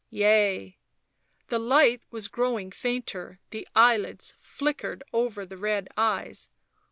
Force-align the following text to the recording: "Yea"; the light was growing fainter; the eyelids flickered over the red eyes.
"Yea"; 0.09 0.79
the 1.49 1.59
light 1.59 2.01
was 2.09 2.27
growing 2.27 2.71
fainter; 2.71 3.39
the 3.51 3.67
eyelids 3.75 4.33
flickered 4.39 5.03
over 5.13 5.45
the 5.45 5.57
red 5.59 5.87
eyes. 5.95 6.47